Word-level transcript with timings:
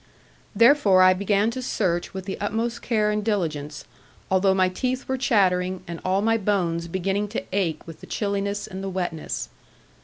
Therefore 0.55 1.03
I 1.03 1.13
began 1.13 1.51
to 1.51 1.61
search 1.61 2.11
with 2.11 2.25
the 2.25 2.39
utmost 2.39 2.81
care 2.81 3.11
and 3.11 3.23
diligence, 3.23 3.85
although 4.31 4.55
my 4.55 4.67
teeth 4.67 5.07
were 5.07 5.15
chattering, 5.15 5.83
and 5.87 5.99
all 6.03 6.23
my 6.23 6.39
bones 6.39 6.87
beginning 6.87 7.27
to 7.27 7.43
ache 7.53 7.85
with 7.85 8.01
the 8.01 8.07
chilliness 8.07 8.65
and 8.65 8.83
the 8.83 8.89
wetness. 8.89 9.49